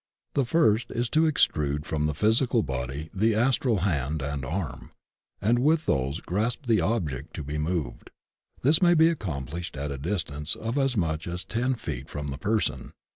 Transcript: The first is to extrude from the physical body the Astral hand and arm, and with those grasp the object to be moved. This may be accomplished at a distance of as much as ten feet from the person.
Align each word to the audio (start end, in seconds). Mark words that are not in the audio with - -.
The 0.33 0.45
first 0.47 0.89
is 0.89 1.09
to 1.11 1.31
extrude 1.31 1.85
from 1.85 2.07
the 2.07 2.15
physical 2.15 2.63
body 2.63 3.11
the 3.13 3.35
Astral 3.35 3.81
hand 3.81 4.23
and 4.23 4.43
arm, 4.43 4.89
and 5.39 5.59
with 5.59 5.85
those 5.85 6.21
grasp 6.21 6.65
the 6.65 6.81
object 6.81 7.35
to 7.35 7.43
be 7.43 7.59
moved. 7.59 8.09
This 8.63 8.81
may 8.81 8.95
be 8.95 9.09
accomplished 9.09 9.77
at 9.77 9.91
a 9.91 9.99
distance 9.99 10.55
of 10.55 10.75
as 10.75 10.97
much 10.97 11.27
as 11.27 11.45
ten 11.45 11.75
feet 11.75 12.09
from 12.09 12.31
the 12.31 12.39
person. 12.39 12.93